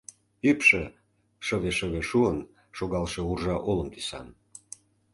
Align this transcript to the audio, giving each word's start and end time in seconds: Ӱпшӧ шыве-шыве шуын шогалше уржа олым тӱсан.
Ӱпшӧ 0.49 0.83
шыве-шыве 1.45 2.01
шуын 2.09 2.37
шогалше 2.77 3.21
уржа 3.29 3.55
олым 3.69 3.89
тӱсан. 3.93 4.27